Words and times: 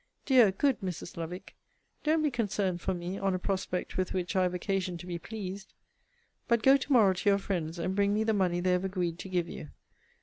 Dear, 0.25 0.51
good 0.51 0.79
Mrs. 0.81 1.15
Lovick, 1.15 1.53
don't 2.03 2.23
be 2.23 2.31
concerned 2.31 2.81
for 2.81 2.91
me 2.91 3.19
on 3.19 3.35
a 3.35 3.37
prospect 3.37 3.97
with 3.97 4.13
which 4.15 4.35
I 4.35 4.41
have 4.41 4.55
occasion 4.55 4.97
to 4.97 5.05
be 5.05 5.19
pleased; 5.19 5.75
but 6.47 6.63
go 6.63 6.75
to 6.75 6.91
morrow 6.91 7.13
to 7.13 7.29
your 7.29 7.37
friends, 7.37 7.77
and 7.77 7.95
bring 7.95 8.11
me 8.15 8.23
the 8.23 8.33
money 8.33 8.61
they 8.61 8.71
have 8.71 8.83
agreed 8.83 9.19
to 9.19 9.29
give 9.29 9.47
you. 9.47 9.69